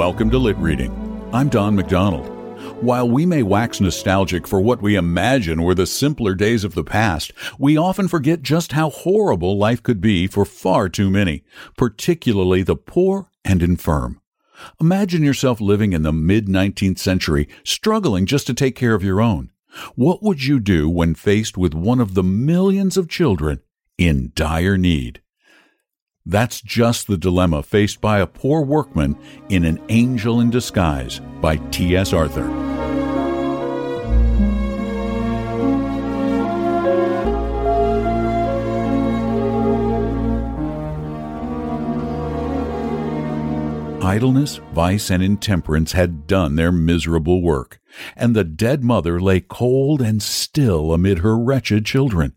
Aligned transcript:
Welcome 0.00 0.30
to 0.30 0.38
Lit 0.38 0.56
Reading. 0.56 1.28
I'm 1.30 1.50
Don 1.50 1.76
McDonald. 1.76 2.26
While 2.82 3.10
we 3.10 3.26
may 3.26 3.42
wax 3.42 3.82
nostalgic 3.82 4.48
for 4.48 4.58
what 4.58 4.80
we 4.80 4.96
imagine 4.96 5.62
were 5.62 5.74
the 5.74 5.86
simpler 5.86 6.34
days 6.34 6.64
of 6.64 6.74
the 6.74 6.82
past, 6.82 7.32
we 7.58 7.76
often 7.76 8.08
forget 8.08 8.40
just 8.40 8.72
how 8.72 8.88
horrible 8.88 9.58
life 9.58 9.82
could 9.82 10.00
be 10.00 10.26
for 10.26 10.46
far 10.46 10.88
too 10.88 11.10
many, 11.10 11.44
particularly 11.76 12.62
the 12.62 12.76
poor 12.76 13.28
and 13.44 13.62
infirm. 13.62 14.22
Imagine 14.80 15.22
yourself 15.22 15.60
living 15.60 15.92
in 15.92 16.00
the 16.00 16.14
mid 16.14 16.46
19th 16.46 16.98
century, 16.98 17.46
struggling 17.62 18.24
just 18.24 18.46
to 18.46 18.54
take 18.54 18.74
care 18.74 18.94
of 18.94 19.04
your 19.04 19.20
own. 19.20 19.50
What 19.96 20.22
would 20.22 20.42
you 20.42 20.60
do 20.60 20.88
when 20.88 21.14
faced 21.14 21.58
with 21.58 21.74
one 21.74 22.00
of 22.00 22.14
the 22.14 22.24
millions 22.24 22.96
of 22.96 23.06
children 23.06 23.60
in 23.98 24.32
dire 24.34 24.78
need? 24.78 25.20
That's 26.30 26.60
just 26.60 27.08
the 27.08 27.16
dilemma 27.16 27.60
faced 27.64 28.00
by 28.00 28.20
a 28.20 28.26
poor 28.26 28.62
workman 28.62 29.18
in 29.48 29.64
An 29.64 29.82
Angel 29.88 30.40
in 30.40 30.48
Disguise 30.48 31.20
by 31.40 31.56
T.S. 31.72 32.12
Arthur. 32.12 32.48
Idleness, 44.00 44.60
vice, 44.72 45.10
and 45.10 45.24
intemperance 45.24 45.90
had 45.90 46.28
done 46.28 46.54
their 46.54 46.70
miserable 46.70 47.42
work, 47.42 47.80
and 48.14 48.36
the 48.36 48.44
dead 48.44 48.84
mother 48.84 49.20
lay 49.20 49.40
cold 49.40 50.00
and 50.00 50.22
still 50.22 50.94
amid 50.94 51.18
her 51.18 51.36
wretched 51.36 51.84
children. 51.84 52.36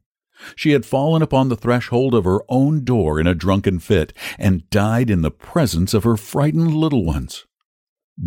She 0.56 0.72
had 0.72 0.86
fallen 0.86 1.22
upon 1.22 1.50
the 1.50 1.56
threshold 1.56 2.14
of 2.14 2.26
her 2.26 2.40
own 2.50 2.84
door 2.84 3.20
in 3.20 3.28
a 3.28 3.36
drunken 3.36 3.80
fit, 3.80 4.14
and 4.38 4.70
died 4.70 5.10
in 5.10 5.22
the 5.22 5.32
presence 5.32 5.94
of 5.94 6.04
her 6.04 6.18
frightened 6.18 6.74
little 6.74 7.06
ones. 7.06 7.46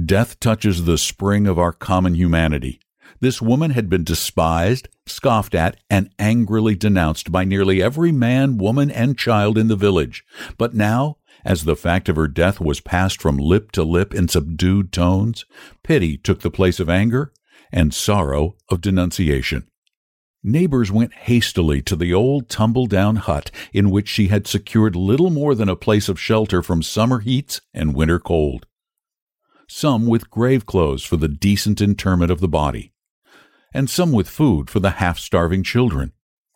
Death 0.04 0.40
touches 0.40 0.84
the 0.84 0.98
spring 0.98 1.46
of 1.46 1.58
our 1.58 1.72
common 1.72 2.14
humanity. 2.14 2.80
This 3.20 3.40
woman 3.40 3.70
had 3.70 3.88
been 3.88 4.04
despised, 4.04 4.88
scoffed 5.06 5.54
at, 5.54 5.76
and 5.88 6.10
angrily 6.18 6.74
denounced 6.74 7.30
by 7.30 7.44
nearly 7.44 7.82
every 7.82 8.12
man, 8.12 8.58
woman, 8.58 8.90
and 8.90 9.16
child 9.16 9.56
in 9.56 9.68
the 9.68 9.76
village. 9.76 10.24
But 10.58 10.74
now, 10.74 11.18
as 11.44 11.64
the 11.64 11.76
fact 11.76 12.08
of 12.08 12.16
her 12.16 12.28
death 12.28 12.60
was 12.60 12.80
passed 12.80 13.22
from 13.22 13.38
lip 13.38 13.70
to 13.72 13.84
lip 13.84 14.12
in 14.12 14.28
subdued 14.28 14.92
tones, 14.92 15.44
pity 15.82 16.16
took 16.16 16.40
the 16.40 16.50
place 16.50 16.80
of 16.80 16.90
anger, 16.90 17.32
and 17.72 17.94
sorrow 17.94 18.56
of 18.68 18.80
denunciation. 18.80 19.68
Neighbors 20.48 20.92
went 20.92 21.12
hastily 21.12 21.82
to 21.82 21.96
the 21.96 22.14
old 22.14 22.48
tumble 22.48 22.86
down 22.86 23.16
hut 23.16 23.50
in 23.72 23.90
which 23.90 24.08
she 24.08 24.28
had 24.28 24.46
secured 24.46 24.94
little 24.94 25.28
more 25.28 25.56
than 25.56 25.68
a 25.68 25.74
place 25.74 26.08
of 26.08 26.20
shelter 26.20 26.62
from 26.62 26.84
summer 26.84 27.18
heats 27.18 27.60
and 27.74 27.96
winter 27.96 28.20
cold. 28.20 28.64
Some 29.68 30.06
with 30.06 30.30
grave 30.30 30.64
clothes 30.64 31.02
for 31.02 31.16
the 31.16 31.26
decent 31.26 31.80
interment 31.80 32.30
of 32.30 32.38
the 32.38 32.46
body, 32.46 32.92
and 33.74 33.90
some 33.90 34.12
with 34.12 34.28
food 34.28 34.70
for 34.70 34.78
the 34.78 34.90
half 34.90 35.18
starving 35.18 35.64
children, 35.64 36.12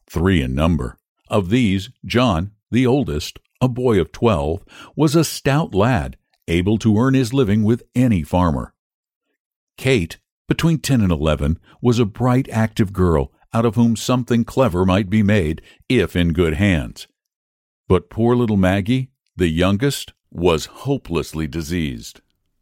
three 0.09 0.41
in 0.41 0.55
number. 0.55 0.97
Of 1.29 1.50
these, 1.50 1.91
John, 2.05 2.53
the 2.71 2.87
oldest, 2.87 3.41
a 3.61 3.67
boy 3.67 4.00
of 4.00 4.12
twelve, 4.12 4.65
was 4.95 5.17
a 5.17 5.25
stout 5.25 5.75
lad, 5.75 6.17
able 6.47 6.79
to 6.79 6.97
earn 6.97 7.15
his 7.15 7.34
living 7.34 7.65
with 7.65 7.83
any 7.97 8.23
farmer. 8.23 8.73
Kate, 9.77 10.19
between 10.47 10.79
ten 10.79 11.00
and 11.00 11.11
eleven, 11.11 11.59
was 11.83 11.99
a 11.99 12.05
bright, 12.05 12.49
active 12.50 12.93
girl 12.93 13.33
out 13.53 13.65
of 13.65 13.75
whom 13.75 13.97
something 13.97 14.44
clever 14.44 14.84
might 14.84 15.11
be 15.11 15.22
made 15.22 15.62
if 15.88 16.15
in 16.15 16.33
good 16.33 16.55
hands. 16.55 17.09
But 17.88 18.11
poor 18.11 18.37
little 18.37 18.56
Maggie, 18.56 19.11
the 19.37 19.49
youngest, 19.49 20.12
was 20.31 20.66
hopelessly 20.66 21.47
diseased. 21.47 22.21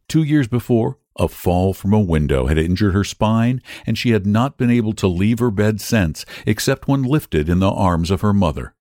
Two 0.09 0.22
years 0.22 0.49
before, 0.49 0.99
a 1.16 1.28
fall 1.28 1.75
from 1.75 1.93
a 1.93 2.00
window 2.00 2.47
had 2.47 2.56
injured 2.56 2.94
her 2.94 3.04
spine, 3.04 3.60
and 3.87 3.99
she 3.99 4.10
had 4.10 4.25
not 4.26 4.56
been 4.56 4.71
able 4.71 4.94
to 4.94 5.06
leave 5.06 5.41
her 5.41 5.50
bed 5.50 5.81
since, 5.81 6.25
except 6.47 6.88
when 6.88 7.03
lifted 7.03 7.49
in 7.49 7.59
the 7.59 7.70
arms 7.70 8.10
of 8.10 8.22
her 8.22 8.32
mother. 8.32 8.75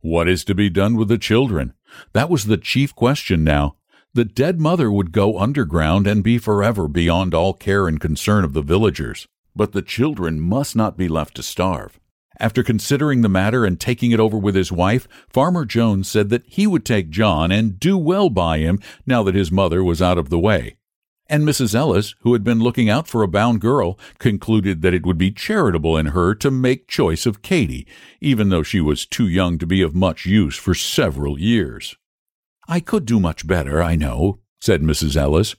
What 0.00 0.28
is 0.28 0.44
to 0.44 0.54
be 0.54 0.70
done 0.70 0.96
with 0.96 1.08
the 1.08 1.18
children? 1.18 1.72
That 2.12 2.30
was 2.30 2.44
the 2.44 2.58
chief 2.58 2.94
question 2.94 3.42
now. 3.42 3.76
The 4.14 4.24
dead 4.24 4.60
mother 4.60 4.92
would 4.92 5.10
go 5.10 5.38
underground 5.38 6.06
and 6.06 6.22
be 6.22 6.38
forever 6.38 6.86
beyond 6.86 7.34
all 7.34 7.54
care 7.54 7.88
and 7.88 7.98
concern 7.98 8.44
of 8.44 8.52
the 8.52 8.62
villagers 8.62 9.26
but 9.56 9.72
the 9.72 9.82
children 9.82 10.40
must 10.40 10.76
not 10.76 10.96
be 10.96 11.08
left 11.08 11.34
to 11.36 11.42
starve. 11.42 11.98
After 12.38 12.62
considering 12.62 13.22
the 13.22 13.28
matter 13.28 13.64
and 13.64 13.80
taking 13.80 14.10
it 14.10 14.20
over 14.20 14.36
with 14.36 14.54
his 14.54 14.70
wife, 14.70 15.08
Farmer 15.28 15.64
Jones 15.64 16.08
said 16.08 16.28
that 16.28 16.44
he 16.46 16.66
would 16.66 16.84
take 16.84 17.08
John 17.08 17.50
and 17.50 17.80
do 17.80 17.96
well 17.96 18.28
by 18.28 18.58
him 18.58 18.78
now 19.06 19.22
that 19.22 19.34
his 19.34 19.50
mother 19.50 19.82
was 19.82 20.02
out 20.02 20.18
of 20.18 20.28
the 20.28 20.38
way. 20.38 20.76
And 21.28 21.44
Mrs. 21.44 21.74
Ellis, 21.74 22.14
who 22.20 22.34
had 22.34 22.44
been 22.44 22.60
looking 22.60 22.88
out 22.88 23.08
for 23.08 23.22
a 23.22 23.28
bound 23.28 23.60
girl, 23.60 23.98
concluded 24.18 24.82
that 24.82 24.94
it 24.94 25.04
would 25.04 25.18
be 25.18 25.32
charitable 25.32 25.96
in 25.96 26.06
her 26.06 26.34
to 26.36 26.50
make 26.50 26.86
choice 26.86 27.26
of 27.26 27.42
Katy, 27.42 27.86
even 28.20 28.50
though 28.50 28.62
she 28.62 28.80
was 28.80 29.06
too 29.06 29.26
young 29.26 29.58
to 29.58 29.66
be 29.66 29.82
of 29.82 29.94
much 29.94 30.24
use 30.24 30.56
for 30.56 30.74
several 30.74 31.38
years. 31.38 31.96
I 32.68 32.80
could 32.80 33.06
do 33.06 33.18
much 33.18 33.46
better, 33.46 33.82
I 33.82 33.96
know, 33.96 34.40
said 34.60 34.82
Mrs. 34.82 35.16
Ellis, 35.16 35.56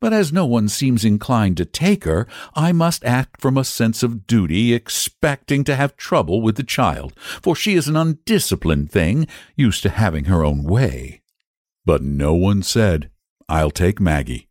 but 0.00 0.12
as 0.12 0.32
no 0.32 0.46
one 0.46 0.68
seems 0.68 1.04
inclined 1.04 1.56
to 1.56 1.64
take 1.64 2.04
her, 2.04 2.26
I 2.54 2.72
must 2.72 3.04
act 3.04 3.40
from 3.40 3.56
a 3.56 3.64
sense 3.64 4.02
of 4.02 4.26
duty, 4.26 4.72
expecting 4.72 5.64
to 5.64 5.76
have 5.76 5.96
trouble 5.96 6.40
with 6.40 6.56
the 6.56 6.62
child, 6.62 7.12
for 7.16 7.56
she 7.56 7.74
is 7.74 7.88
an 7.88 7.96
undisciplined 7.96 8.90
thing, 8.90 9.26
used 9.56 9.82
to 9.82 9.90
having 9.90 10.26
her 10.26 10.44
own 10.44 10.64
way. 10.64 11.22
But 11.84 12.02
no 12.02 12.34
one 12.34 12.62
said, 12.62 13.10
I'll 13.48 13.70
take 13.70 14.00
Maggie. 14.00 14.48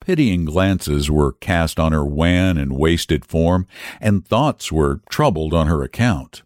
Pitying 0.00 0.46
glances 0.46 1.10
were 1.10 1.32
cast 1.32 1.78
on 1.78 1.92
her 1.92 2.04
wan 2.04 2.56
and 2.56 2.76
wasted 2.76 3.24
form, 3.24 3.66
and 4.00 4.26
thoughts 4.26 4.72
were 4.72 5.02
troubled 5.10 5.52
on 5.52 5.66
her 5.66 5.82
account. 5.82 6.42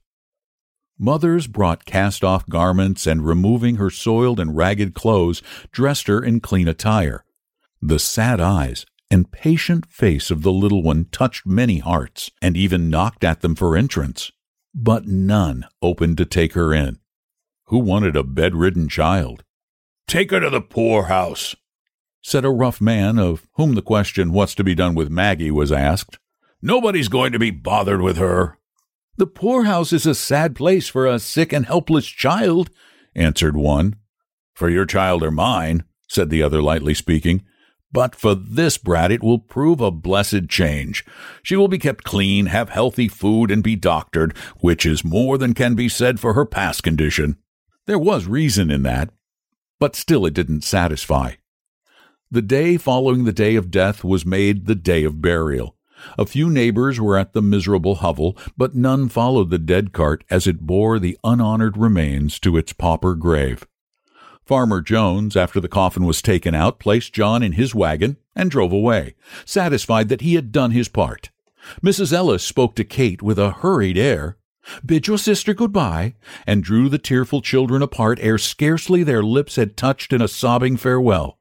Mothers 0.98 1.46
brought 1.46 1.84
cast 1.84 2.24
off 2.24 2.48
garments 2.48 3.06
and, 3.06 3.26
removing 3.26 3.76
her 3.76 3.90
soiled 3.90 4.40
and 4.40 4.56
ragged 4.56 4.94
clothes, 4.94 5.42
dressed 5.72 6.06
her 6.06 6.22
in 6.22 6.40
clean 6.40 6.68
attire. 6.68 7.24
The 7.86 7.98
sad 7.98 8.40
eyes 8.40 8.86
and 9.10 9.30
patient 9.30 9.84
face 9.92 10.30
of 10.30 10.40
the 10.40 10.50
little 10.50 10.82
one 10.82 11.04
touched 11.12 11.44
many 11.44 11.80
hearts, 11.80 12.30
and 12.40 12.56
even 12.56 12.88
knocked 12.88 13.22
at 13.22 13.42
them 13.42 13.54
for 13.54 13.76
entrance. 13.76 14.32
But 14.74 15.06
none 15.06 15.66
opened 15.82 16.16
to 16.16 16.24
take 16.24 16.54
her 16.54 16.72
in. 16.72 16.96
Who 17.66 17.76
wanted 17.80 18.16
a 18.16 18.24
bedridden 18.24 18.88
child? 18.88 19.44
Take 20.06 20.30
her 20.30 20.40
to 20.40 20.48
the 20.48 20.62
poorhouse, 20.62 21.54
said 22.22 22.46
a 22.46 22.48
rough 22.48 22.80
man, 22.80 23.18
of 23.18 23.46
whom 23.56 23.74
the 23.74 23.82
question, 23.82 24.32
What's 24.32 24.54
to 24.54 24.64
be 24.64 24.74
done 24.74 24.94
with 24.94 25.10
Maggie? 25.10 25.50
was 25.50 25.70
asked. 25.70 26.18
Nobody's 26.62 27.08
going 27.08 27.32
to 27.32 27.38
be 27.38 27.50
bothered 27.50 28.00
with 28.00 28.16
her. 28.16 28.58
The 29.18 29.26
poorhouse 29.26 29.92
is 29.92 30.06
a 30.06 30.14
sad 30.14 30.56
place 30.56 30.88
for 30.88 31.04
a 31.04 31.18
sick 31.18 31.52
and 31.52 31.66
helpless 31.66 32.06
child, 32.06 32.70
answered 33.14 33.58
one. 33.58 33.96
For 34.54 34.70
your 34.70 34.86
child 34.86 35.22
or 35.22 35.30
mine, 35.30 35.84
said 36.08 36.30
the 36.30 36.42
other, 36.42 36.62
lightly 36.62 36.94
speaking. 36.94 37.42
But 37.94 38.16
for 38.16 38.34
this 38.34 38.76
brat, 38.76 39.12
it 39.12 39.22
will 39.22 39.38
prove 39.38 39.80
a 39.80 39.92
blessed 39.92 40.48
change. 40.48 41.04
She 41.44 41.54
will 41.54 41.68
be 41.68 41.78
kept 41.78 42.02
clean, 42.02 42.46
have 42.46 42.68
healthy 42.68 43.06
food, 43.06 43.52
and 43.52 43.62
be 43.62 43.76
doctored, 43.76 44.36
which 44.58 44.84
is 44.84 45.04
more 45.04 45.38
than 45.38 45.54
can 45.54 45.76
be 45.76 45.88
said 45.88 46.18
for 46.18 46.34
her 46.34 46.44
past 46.44 46.82
condition. 46.82 47.36
There 47.86 47.98
was 47.98 48.26
reason 48.26 48.68
in 48.68 48.82
that, 48.82 49.10
but 49.78 49.94
still 49.94 50.26
it 50.26 50.34
didn't 50.34 50.64
satisfy. 50.64 51.34
The 52.32 52.42
day 52.42 52.78
following 52.78 53.24
the 53.24 53.32
day 53.32 53.54
of 53.54 53.70
death 53.70 54.02
was 54.02 54.26
made 54.26 54.66
the 54.66 54.74
day 54.74 55.04
of 55.04 55.22
burial. 55.22 55.76
A 56.18 56.26
few 56.26 56.50
neighbors 56.50 57.00
were 57.00 57.16
at 57.16 57.32
the 57.32 57.42
miserable 57.42 57.94
hovel, 57.96 58.36
but 58.56 58.74
none 58.74 59.08
followed 59.08 59.50
the 59.50 59.58
dead 59.58 59.92
cart 59.92 60.24
as 60.28 60.48
it 60.48 60.62
bore 60.62 60.98
the 60.98 61.16
unhonored 61.22 61.76
remains 61.76 62.40
to 62.40 62.56
its 62.56 62.72
pauper 62.72 63.14
grave. 63.14 63.64
Farmer 64.44 64.82
Jones, 64.82 65.36
after 65.36 65.58
the 65.58 65.68
coffin 65.68 66.04
was 66.04 66.20
taken 66.20 66.54
out, 66.54 66.78
placed 66.78 67.14
John 67.14 67.42
in 67.42 67.52
his 67.52 67.74
wagon 67.74 68.18
and 68.36 68.50
drove 68.50 68.72
away, 68.72 69.14
satisfied 69.44 70.08
that 70.10 70.20
he 70.20 70.34
had 70.34 70.52
done 70.52 70.72
his 70.72 70.88
part. 70.88 71.30
Mrs. 71.82 72.12
Ellis 72.12 72.42
spoke 72.42 72.74
to 72.76 72.84
Kate 72.84 73.22
with 73.22 73.38
a 73.38 73.50
hurried 73.52 73.96
air, 73.96 74.36
bid 74.84 75.06
your 75.06 75.16
sister 75.16 75.54
good-bye, 75.54 76.14
and 76.46 76.62
drew 76.62 76.90
the 76.90 76.98
tearful 76.98 77.40
children 77.40 77.80
apart 77.80 78.18
ere 78.20 78.38
scarcely 78.38 79.02
their 79.02 79.22
lips 79.22 79.56
had 79.56 79.76
touched 79.76 80.12
in 80.12 80.20
a 80.20 80.28
sobbing 80.28 80.76
farewell. 80.76 81.38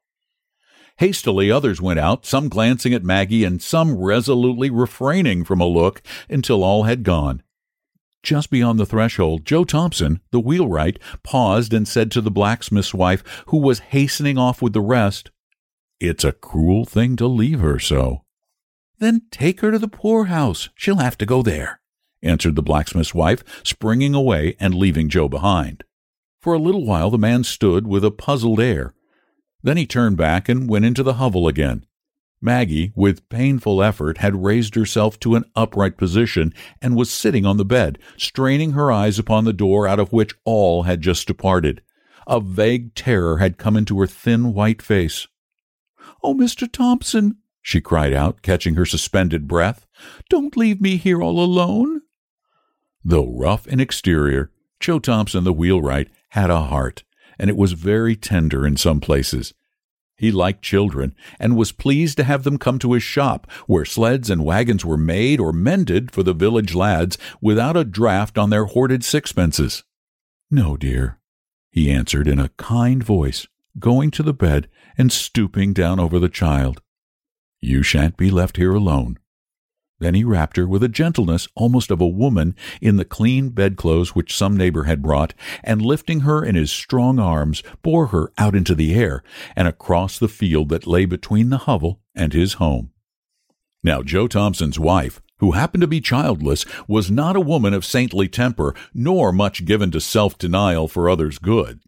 Hastily 0.97 1.51
others 1.51 1.81
went 1.81 1.99
out, 1.99 2.25
some 2.25 2.47
glancing 2.47 2.93
at 2.93 3.03
Maggie 3.03 3.43
and 3.43 3.61
some 3.61 3.97
resolutely 3.97 4.69
refraining 4.69 5.43
from 5.43 5.59
a 5.59 5.67
look 5.67 6.01
until 6.29 6.63
all 6.63 6.83
had 6.83 7.03
gone. 7.03 7.43
Just 8.23 8.49
beyond 8.49 8.79
the 8.79 8.85
threshold, 8.85 9.45
Joe 9.45 9.65
Thompson, 9.65 10.21
the 10.31 10.39
wheelwright, 10.39 10.97
paused 11.23 11.73
and 11.73 11.85
said 11.85 12.09
to 12.11 12.21
the 12.21 12.31
blacksmith's 12.31 12.93
wife, 12.93 13.21
who 13.47 13.57
was 13.57 13.79
hastening 13.79 14.37
off 14.37 14.61
with 14.61 14.71
the 14.71 14.81
rest, 14.81 15.29
It's 15.99 16.23
a 16.23 16.31
cruel 16.31 16.85
thing 16.85 17.17
to 17.17 17.27
leave 17.27 17.59
her 17.59 17.79
so. 17.79 18.23
Then 18.99 19.23
take 19.29 19.59
her 19.59 19.71
to 19.71 19.79
the 19.79 19.89
poorhouse. 19.89 20.69
She'll 20.75 20.97
have 20.97 21.17
to 21.17 21.25
go 21.25 21.41
there, 21.41 21.81
answered 22.21 22.55
the 22.55 22.63
blacksmith's 22.63 23.13
wife, 23.13 23.43
springing 23.63 24.15
away 24.15 24.55
and 24.57 24.73
leaving 24.73 25.09
Joe 25.09 25.27
behind. 25.27 25.83
For 26.39 26.53
a 26.53 26.59
little 26.59 26.85
while 26.85 27.09
the 27.09 27.17
man 27.17 27.43
stood 27.43 27.87
with 27.87 28.05
a 28.05 28.11
puzzled 28.11 28.61
air. 28.61 28.93
Then 29.61 29.77
he 29.77 29.85
turned 29.85 30.15
back 30.15 30.47
and 30.47 30.69
went 30.69 30.85
into 30.85 31.03
the 31.03 31.15
hovel 31.15 31.47
again. 31.47 31.85
Maggie, 32.43 32.91
with 32.95 33.27
painful 33.29 33.81
effort, 33.81 34.17
had 34.17 34.43
raised 34.43 34.75
herself 34.75 35.19
to 35.21 35.35
an 35.35 35.45
upright 35.55 35.97
position 35.97 36.53
and 36.81 36.95
was 36.95 37.09
sitting 37.09 37.45
on 37.45 37.57
the 37.57 37.65
bed, 37.65 37.97
straining 38.17 38.73
her 38.73 38.91
eyes 38.91 39.17
upon 39.17 39.45
the 39.45 39.53
door 39.53 39.87
out 39.87 39.99
of 39.99 40.11
which 40.11 40.35
all 40.43 40.83
had 40.83 41.01
just 41.01 41.25
departed. 41.25 41.81
A 42.27 42.39
vague 42.39 42.93
terror 42.95 43.37
had 43.37 43.57
come 43.57 43.77
into 43.77 43.99
her 43.99 44.07
thin 44.07 44.53
white 44.53 44.81
face. 44.81 45.27
Oh, 46.21 46.33
Mr. 46.33 46.69
Thompson, 46.69 47.37
she 47.61 47.79
cried 47.79 48.13
out, 48.13 48.41
catching 48.41 48.75
her 48.75 48.85
suspended 48.85 49.47
breath, 49.47 49.87
don't 50.29 50.57
leave 50.57 50.81
me 50.81 50.97
here 50.97 51.23
all 51.23 51.39
alone. 51.39 52.01
Though 53.05 53.27
rough 53.27 53.67
in 53.67 53.79
exterior, 53.79 54.51
Joe 54.81 54.99
Thompson, 54.99 55.45
the 55.45 55.53
wheelwright, 55.53 56.09
had 56.29 56.49
a 56.49 56.61
heart, 56.61 57.03
and 57.39 57.49
it 57.49 57.55
was 57.55 57.71
very 57.71 58.17
tender 58.17 58.67
in 58.67 58.75
some 58.75 58.99
places. 58.99 59.53
He 60.23 60.31
liked 60.31 60.61
children 60.61 61.13
and 61.37 61.57
was 61.57 61.73
pleased 61.73 62.15
to 62.15 62.23
have 62.23 62.43
them 62.43 62.57
come 62.57 62.79
to 62.79 62.93
his 62.93 63.03
shop, 63.03 63.45
where 63.67 63.83
sleds 63.83 64.29
and 64.29 64.45
wagons 64.45 64.85
were 64.85 64.95
made 64.95 65.41
or 65.41 65.51
mended 65.51 66.11
for 66.11 66.23
the 66.23 66.33
village 66.33 66.73
lads 66.73 67.17
without 67.41 67.75
a 67.75 67.83
draft 67.83 68.37
on 68.37 68.49
their 68.49 68.63
hoarded 68.63 69.03
sixpences. 69.03 69.83
No, 70.49 70.77
dear, 70.77 71.19
he 71.71 71.91
answered 71.91 72.29
in 72.29 72.39
a 72.39 72.51
kind 72.55 73.03
voice, 73.03 73.47
going 73.77 74.11
to 74.11 74.23
the 74.23 74.31
bed 74.31 74.69
and 74.97 75.11
stooping 75.11 75.73
down 75.73 75.99
over 75.99 76.19
the 76.19 76.29
child. 76.29 76.81
You 77.59 77.83
shan't 77.83 78.15
be 78.15 78.31
left 78.31 78.55
here 78.55 78.73
alone. 78.73 79.19
Then 80.03 80.15
he 80.15 80.25
wrapped 80.25 80.57
her 80.57 80.67
with 80.67 80.83
a 80.83 80.89
gentleness 80.89 81.47
almost 81.55 81.89
of 81.89 82.01
a 82.01 82.07
woman 82.07 82.57
in 82.81 82.97
the 82.97 83.05
clean 83.05 83.51
bedclothes 83.51 84.13
which 84.13 84.35
some 84.35 84.57
neighbor 84.57 84.83
had 84.83 85.01
brought, 85.01 85.33
and 85.63 85.81
lifting 85.81 86.21
her 86.21 86.43
in 86.43 86.55
his 86.55 86.73
strong 86.73 87.19
arms, 87.19 87.63
bore 87.83 88.07
her 88.07 88.33
out 88.37 88.53
into 88.53 88.75
the 88.75 88.93
air 88.93 89.23
and 89.55 89.65
across 89.65 90.19
the 90.19 90.27
field 90.27 90.67
that 90.67 90.85
lay 90.85 91.05
between 91.05 91.51
the 91.51 91.59
hovel 91.59 92.01
and 92.13 92.33
his 92.33 92.55
home. 92.55 92.91
Now, 93.81 94.03
Joe 94.03 94.27
Thompson's 94.27 94.77
wife, 94.77 95.21
who 95.37 95.51
happened 95.51 95.79
to 95.79 95.87
be 95.87 96.01
childless, 96.01 96.65
was 96.85 97.09
not 97.09 97.37
a 97.37 97.41
woman 97.41 97.73
of 97.73 97.85
saintly 97.85 98.27
temper, 98.27 98.75
nor 98.93 99.31
much 99.31 99.63
given 99.63 99.89
to 99.91 100.01
self 100.01 100.37
denial 100.37 100.89
for 100.89 101.09
others' 101.09 101.39
good. 101.39 101.79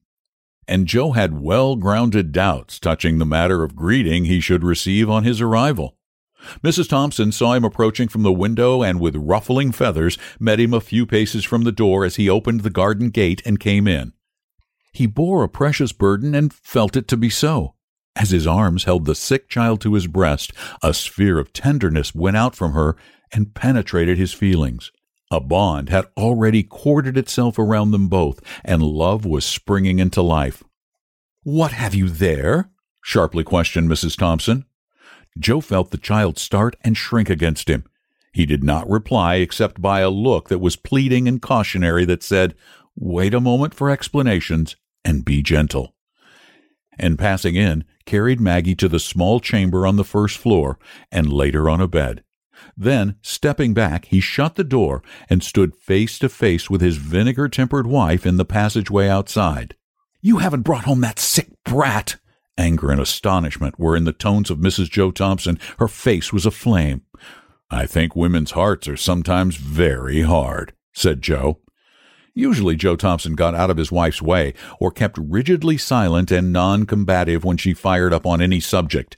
And 0.70 0.88
Joe 0.88 1.12
had 1.12 1.42
well 1.42 1.76
grounded 1.76 2.32
doubts 2.32 2.80
touching 2.80 3.18
the 3.18 3.26
matter 3.26 3.62
of 3.62 3.76
greeting 3.76 4.24
he 4.24 4.40
should 4.40 4.64
receive 4.64 5.10
on 5.10 5.26
his 5.26 5.42
arrival. 5.42 5.98
Mrs. 6.64 6.90
Thompson 6.90 7.32
saw 7.32 7.54
him 7.54 7.64
approaching 7.64 8.08
from 8.08 8.24
the 8.24 8.32
window 8.32 8.82
and 8.82 9.00
with 9.00 9.16
ruffling 9.16 9.72
feathers 9.72 10.18
met 10.40 10.60
him 10.60 10.74
a 10.74 10.82
few 10.82 11.06
paces 11.06 11.44
from 11.44 11.64
the 11.64 11.72
door 11.72 12.06
as 12.06 12.16
he 12.16 12.30
opened 12.30 12.62
the 12.62 12.70
garden 12.70 13.10
gate 13.10 13.42
and 13.46 13.60
came 13.60 13.88
in. 13.88 14.14
He 14.94 15.06
bore 15.06 15.44
a 15.44 15.50
precious 15.50 15.92
burden 15.92 16.34
and 16.34 16.54
felt 16.54 16.96
it 16.96 17.08
to 17.10 17.18
be 17.18 17.30
so. 17.30 17.76
As 18.16 18.32
his 18.32 18.48
arms 18.48 18.86
held 18.86 19.06
the 19.06 19.16
sick 19.16 19.50
child 19.50 19.82
to 19.82 19.94
his 19.94 20.08
breast, 20.08 20.54
a 20.82 20.94
sphere 20.94 21.38
of 21.38 21.52
tenderness 21.52 22.16
went 22.16 22.38
out 22.38 22.56
from 22.56 22.72
her 22.72 22.96
and 23.32 23.54
penetrated 23.54 24.18
his 24.18 24.34
feelings. 24.34 24.92
A 25.32 25.42
bond 25.42 25.90
had 25.90 26.06
already 26.16 26.64
corded 26.64 27.18
itself 27.18 27.60
around 27.60 27.92
them 27.92 28.08
both, 28.08 28.40
and 28.64 28.82
love 28.82 29.26
was 29.26 29.44
springing 29.44 30.00
into 30.00 30.22
life. 30.22 30.64
What 31.44 31.72
have 31.74 31.94
you 31.94 32.08
there? 32.10 32.70
sharply 33.04 33.44
questioned 33.44 33.90
Mrs. 33.90 34.18
Thompson. 34.18 34.66
Joe 35.38 35.62
felt 35.62 35.92
the 35.92 35.98
child 35.98 36.38
start 36.38 36.76
and 36.82 36.96
shrink 36.96 37.30
against 37.30 37.70
him. 37.70 37.84
He 38.34 38.46
did 38.46 38.64
not 38.64 38.90
reply 38.90 39.36
except 39.36 39.82
by 39.82 40.02
a 40.02 40.10
look 40.10 40.50
that 40.50 40.60
was 40.60 40.76
pleading 40.76 41.28
and 41.28 41.42
cautionary 41.42 42.06
that 42.06 42.24
said, 42.24 42.56
Wait 42.96 43.34
a 43.34 43.40
moment 43.40 43.74
for 43.74 43.90
explanations 43.90 44.76
and 45.04 45.26
be 45.26 45.42
gentle. 45.42 45.96
And 46.98 47.20
passing 47.20 47.56
in, 47.56 47.84
carried 48.06 48.40
Maggie 48.40 48.76
to 48.76 48.88
the 48.88 49.00
small 49.00 49.40
chamber 49.40 49.86
on 49.86 49.98
the 49.98 50.04
first 50.04 50.38
floor 50.38 50.80
and 51.12 51.32
laid 51.32 51.54
her 51.54 51.70
on 51.70 51.82
a 51.82 51.88
bed. 51.88 52.24
Then, 52.78 53.16
stepping 53.22 53.74
back, 53.74 54.06
he 54.06 54.20
shut 54.20 54.56
the 54.56 54.64
door 54.64 55.04
and 55.30 55.44
stood 55.44 55.76
face 55.76 56.18
to 56.20 56.30
face 56.30 56.70
with 56.70 56.82
his 56.82 56.98
vinegar 56.98 57.50
tempered 57.50 57.88
wife 57.88 58.26
in 58.26 58.38
the 58.38 58.46
passageway 58.46 59.08
outside. 59.08 59.76
You 60.22 60.38
haven't 60.38 60.62
brought 60.62 60.86
home 60.86 61.02
that 61.02 61.20
sick 61.20 61.50
brat, 61.64 62.18
Anger 62.58 62.92
and 62.92 63.02
astonishment 63.02 63.80
were 63.80 63.96
in 63.96 64.06
the 64.06 64.14
tones 64.14 64.50
of 64.50 64.60
Mrs. 64.60 64.90
Joe 64.90 65.12
Thompson. 65.12 65.60
Her 65.78 65.88
face 65.88 66.32
was 66.32 66.46
aflame. 66.46 67.02
I 67.70 67.86
think 67.86 68.16
women's 68.16 68.52
hearts 68.52 68.88
are 68.88 68.98
sometimes 68.98 69.58
very 69.58 70.22
hard, 70.22 70.74
said 70.94 71.22
Joe. 71.22 71.60
Usually 72.34 72.76
Joe 72.76 72.96
Thompson 72.96 73.36
got 73.36 73.56
out 73.56 73.70
of 73.70 73.78
his 73.78 73.92
wife's 73.92 74.22
way 74.22 74.54
or 74.80 74.92
kept 74.92 75.18
rigidly 75.18 75.78
silent 75.78 76.32
and 76.32 76.54
non 76.54 76.86
combative 76.86 77.44
when 77.44 77.58
she 77.58 77.74
fired 77.74 78.14
up 78.14 78.26
on 78.26 78.42
any 78.42 78.60
subject. 78.60 79.18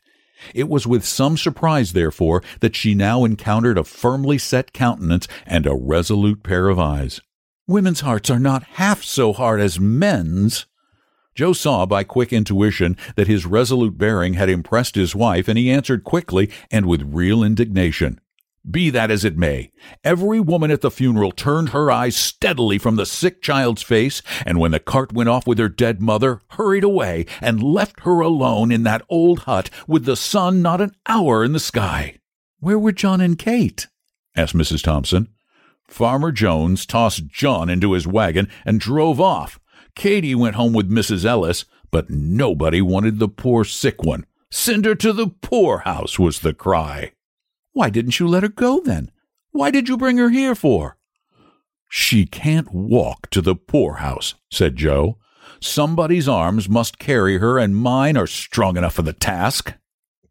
It 0.54 0.70
was 0.70 0.86
with 0.86 1.04
some 1.04 1.36
surprise, 1.36 1.94
therefore, 1.94 2.44
that 2.60 2.76
she 2.76 2.94
now 2.94 3.26
encountered 3.26 3.78
a 3.78 3.84
firmly 3.84 4.38
set 4.38 4.72
countenance 4.72 5.28
and 5.46 5.66
a 5.66 5.76
resolute 5.76 6.44
pair 6.44 6.70
of 6.70 6.80
eyes. 6.80 7.22
Women's 7.68 8.02
hearts 8.02 8.30
are 8.30 8.40
not 8.40 8.64
half 8.64 9.04
so 9.04 9.34
hard 9.34 9.60
as 9.60 9.80
men's, 9.80 10.68
Joe 11.38 11.54
saw 11.54 11.86
by 11.86 12.04
quick 12.04 12.34
intuition 12.34 12.98
that 13.16 13.28
his 13.28 13.46
resolute 13.46 13.96
bearing 13.96 14.34
had 14.34 14.50
impressed 14.50 14.96
his 14.96 15.14
wife, 15.14 15.48
and 15.48 15.56
he 15.56 15.70
answered 15.70 16.04
quickly 16.04 16.50
and 16.72 16.88
with 16.88 17.14
real 17.14 17.44
indignation. 17.44 18.20
Be 18.68 18.90
that 18.90 19.12
as 19.12 19.24
it 19.24 19.38
may, 19.38 19.72
every 20.04 20.40
woman 20.40 20.72
at 20.72 20.82
the 20.82 20.90
funeral 20.90 21.32
turned 21.32 21.70
her 21.70 21.92
eyes 21.92 22.16
steadily 22.16 22.80
from 22.80 22.96
the 22.96 23.06
sick 23.06 23.44
child's 23.44 23.84
face, 23.84 24.24
and 24.48 24.60
when 24.60 24.72
the 24.72 24.80
cart 24.80 25.14
went 25.14 25.30
off 25.30 25.46
with 25.46 25.60
her 25.60 25.70
dead 25.70 26.02
mother, 26.02 26.42
hurried 26.50 26.84
away 26.84 27.28
and 27.40 27.62
left 27.62 28.00
her 28.00 28.20
alone 28.20 28.72
in 28.72 28.82
that 28.82 29.04
old 29.08 29.42
hut 29.42 29.70
with 29.88 30.06
the 30.06 30.16
sun 30.16 30.64
not 30.64 30.82
an 30.82 30.96
hour 31.06 31.44
in 31.44 31.54
the 31.54 31.60
sky. 31.60 32.18
Where 32.60 32.80
were 32.80 32.92
John 32.92 33.22
and 33.22 33.38
Kate? 33.38 33.86
asked 34.36 34.56
Mrs. 34.56 34.82
Thompson. 34.82 35.28
Farmer 35.88 36.32
Jones 36.32 36.88
tossed 36.88 37.28
John 37.28 37.70
into 37.70 37.94
his 37.94 38.08
wagon 38.08 38.50
and 38.66 38.80
drove 38.80 39.22
off, 39.22 39.60
Katie 39.98 40.36
went 40.36 40.56
home 40.56 40.74
with 40.74 40.92
Mrs. 40.92 41.26
Ellis, 41.26 41.66
but 41.90 42.08
nobody 42.08 42.82
wanted 42.82 43.18
the 43.18 43.28
poor 43.28 43.64
sick 43.66 44.04
one. 44.04 44.28
Send 44.52 44.86
her 44.86 44.94
to 44.94 45.12
the 45.12 45.28
poorhouse, 45.28 46.20
was 46.20 46.40
the 46.40 46.54
cry. 46.54 47.14
Why 47.74 47.90
didn't 47.90 48.20
you 48.20 48.28
let 48.28 48.44
her 48.44 48.50
go 48.50 48.80
then? 48.80 49.10
Why 49.52 49.72
did 49.72 49.90
you 49.90 49.98
bring 49.98 50.18
her 50.18 50.30
here 50.30 50.54
for? 50.54 50.98
She 51.90 52.28
can't 52.28 52.72
walk 52.72 53.30
to 53.32 53.42
the 53.42 53.56
poorhouse, 53.56 54.36
said 54.52 54.76
Joe. 54.76 55.18
Somebody's 55.60 56.28
arms 56.28 56.70
must 56.70 57.00
carry 57.00 57.40
her, 57.40 57.58
and 57.58 57.76
mine 57.76 58.18
are 58.18 58.28
strong 58.28 58.78
enough 58.78 58.94
for 58.94 59.02
the 59.02 59.14
task. 59.14 59.74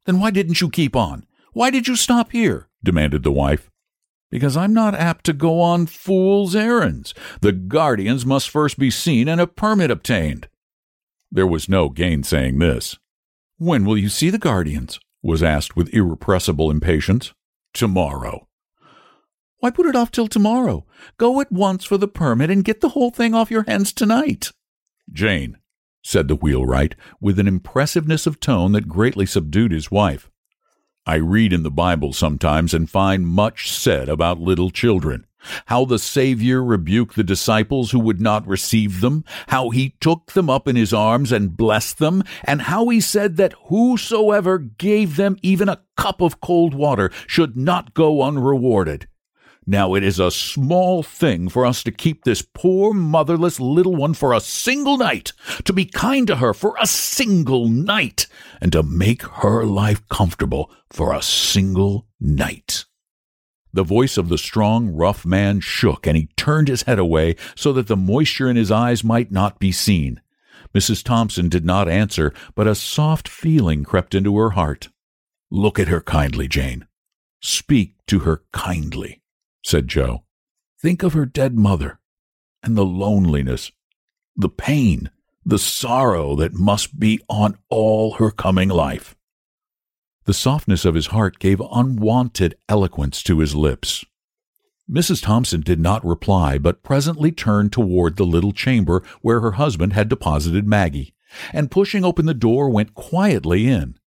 Then 0.05 0.21
why 0.21 0.31
didn't 0.31 0.61
you 0.61 0.71
keep 0.71 0.95
on? 0.95 1.27
Why 1.53 1.71
did 1.71 1.89
you 1.89 1.97
stop 1.97 2.31
here? 2.31 2.69
demanded 2.85 3.25
the 3.25 3.33
wife 3.33 3.69
because 4.31 4.57
I'm 4.57 4.75
not 4.75 4.95
apt 4.95 5.25
to 5.27 5.33
go 5.33 5.61
on 5.61 5.87
fool's 5.87 6.57
errands. 6.57 7.15
The 7.41 7.53
guardians 7.53 8.27
must 8.27 8.51
first 8.51 8.79
be 8.79 8.91
seen 8.91 9.29
and 9.29 9.41
a 9.41 9.47
permit 9.47 9.91
obtained. 9.91 10.49
There 11.31 11.47
was 11.47 11.69
no 11.69 11.89
gainsaying 11.89 12.59
this. 12.59 12.99
When 13.59 13.85
will 13.85 13.99
you 13.99 14.09
see 14.09 14.31
the 14.31 14.39
guardians? 14.39 14.99
was 15.23 15.43
asked 15.43 15.77
with 15.77 15.93
irrepressible 15.93 16.71
impatience. 16.71 17.33
Tomorrow. 17.73 18.47
Why 19.59 19.71
put 19.71 19.87
it 19.87 19.97
off 19.97 20.11
till 20.11 20.29
tomorrow? 20.29 20.85
Go 21.19 21.41
at 21.41 21.51
once 21.51 21.85
for 21.85 21.97
the 21.97 22.09
permit 22.09 22.51
and 22.51 22.65
get 22.65 22.81
the 22.81 22.91
whole 22.91 23.11
thing 23.11 23.35
off 23.35 23.51
your 23.51 23.65
hands 23.67 23.93
tonight. 23.93 24.53
Jane, 25.11 25.59
said 26.03 26.29
the 26.29 26.37
wheelwright, 26.37 26.95
with 27.21 27.39
an 27.39 27.49
impressiveness 27.49 28.27
of 28.27 28.39
tone 28.39 28.73
that 28.73 28.89
greatly 28.89 29.27
subdued 29.27 29.73
his 29.73 29.91
wife. 29.91 30.31
I 31.09 31.17
read 31.17 31.53
in 31.53 31.63
the 31.63 31.71
Bible 31.71 32.13
sometimes 32.13 32.75
and 32.75 32.91
find 32.91 33.29
much 33.29 33.71
said 33.71 34.09
about 34.09 34.41
little 34.41 34.71
children. 34.71 35.25
How 35.67 35.85
the 35.85 36.01
Savior 36.01 36.65
rebuked 36.65 37.15
the 37.15 37.23
disciples 37.23 37.93
who 37.93 38.01
would 38.01 38.21
not 38.21 38.45
receive 38.45 39.01
them, 39.01 39.25
how 39.47 39.71
he 39.71 39.95
took 40.01 40.33
them 40.33 40.51
up 40.51 40.67
in 40.67 40.75
his 40.75 40.93
arms 40.93 41.31
and 41.31 41.57
blessed 41.57 41.99
them, 41.99 42.25
and 42.43 42.63
how 42.63 42.89
he 42.89 43.01
said 43.01 43.37
that 43.37 43.55
whosoever 43.67 44.59
gave 44.59 45.15
them 45.15 45.37
even 45.43 45.69
a 45.69 45.83
cup 45.97 46.21
of 46.21 46.41
cold 46.41 46.75
water 46.75 47.13
should 47.29 47.57
not 47.57 47.95
go 47.95 48.23
unrewarded. 48.23 49.07
Now 49.69 49.95
it 49.95 50.05
is 50.05 50.21
a 50.21 50.31
small 50.31 51.03
thing 51.03 51.49
for 51.49 51.67
us 51.67 51.83
to 51.83 51.91
keep 51.91 52.23
this 52.23 52.41
poor 52.41 52.95
motherless 52.95 53.59
little 53.59 53.97
one 53.97 54.15
for 54.15 54.33
a 54.33 54.39
single 54.39 54.97
night, 54.97 55.33
to 55.65 55.73
be 55.73 55.85
kind 55.85 56.29
to 56.29 56.37
her 56.37 56.55
for 56.55 56.77
a 56.81 56.87
single 56.87 57.69
night, 57.69 58.29
and 58.61 58.71
to 58.71 58.85
make 58.85 59.23
her 59.23 59.65
life 59.65 60.07
comfortable 60.09 60.71
for 60.89 61.13
a 61.13 61.21
single 61.21 62.07
night. 62.21 62.85
The 63.73 63.83
voice 63.83 64.17
of 64.17 64.29
the 64.29 64.39
strong, 64.39 64.87
rough 64.91 65.27
man 65.27 65.59
shook, 65.59 66.07
and 66.07 66.17
he 66.17 66.29
turned 66.37 66.69
his 66.69 66.83
head 66.83 67.01
away 67.01 67.35
so 67.57 67.73
that 67.73 67.89
the 67.89 67.97
moisture 67.97 68.49
in 68.49 68.55
his 68.55 68.71
eyes 68.71 69.03
might 69.03 69.33
not 69.33 69.59
be 69.59 69.73
seen. 69.73 70.21
Mrs. 70.77 71.03
Thompson 71.03 71.49
did 71.49 71.65
not 71.65 71.89
answer, 71.89 72.33
but 72.55 72.69
a 72.69 72.77
soft 72.77 73.29
feeling 73.29 73.83
crept 73.83 74.15
into 74.15 74.37
her 74.39 74.51
heart. 74.51 74.91
Look 75.51 75.81
at 75.81 75.89
her 75.89 76.01
kindly, 76.01 76.47
Jane. 76.47 76.87
Speak 77.41 77.95
to 78.07 78.21
her 78.21 78.45
kindly 78.53 79.23
said 79.67 79.89
Joe. 79.89 80.23
Think 80.81 81.03
of 81.03 81.13
her 81.13 81.27
dead 81.27 81.57
mother 81.57 81.99
and 82.63 82.77
the 82.77 82.85
loneliness, 82.85 83.73
the 84.37 84.49
pain, 84.49 85.11
the 85.45 85.59
sorrow 85.59 86.37
that 86.37 86.55
must 86.55 87.01
be 87.01 87.21
on 87.29 87.59
all 87.69 88.15
her 88.15 88.31
coming 88.31 88.69
life. 88.69 89.17
The 90.25 90.35
softness 90.35 90.85
of 90.85 90.95
his 90.95 91.09
heart 91.09 91.41
gave 91.41 91.61
unwonted 91.61 92.57
eloquence 92.69 93.23
to 93.25 93.41
his 93.41 93.57
lips. 93.57 94.05
Mrs. 94.89 95.23
Thompson 95.23 95.63
did 95.63 95.81
not 95.81 96.05
reply, 96.05 96.59
but 96.59 96.85
presently 96.85 97.33
turned 97.33 97.73
toward 97.73 98.17
the 98.17 98.25
little 98.25 98.53
chamber 98.53 99.03
where 99.21 99.41
her 99.41 99.53
husband 99.53 99.95
had 99.95 100.09
deposited 100.09 100.67
Maggie, 100.67 101.13
and 101.53 101.73
pushing 101.73 102.05
open 102.05 102.27
the 102.27 102.35
door 102.35 102.71
went 102.71 102.95
quietly 102.95 103.67
in. 103.67 103.99